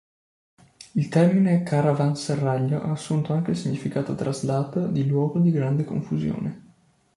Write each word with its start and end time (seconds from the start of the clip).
Il 0.95 1.09
termine 1.09 1.61
caravanserraglio 1.61 2.81
ha 2.81 2.89
assunto 2.89 3.33
anche 3.33 3.51
il 3.51 3.57
significato 3.57 4.15
traslato 4.15 4.87
di 4.87 5.05
"luogo 5.05 5.37
di 5.37 5.51
grande 5.51 5.83
confusione". 5.83 6.61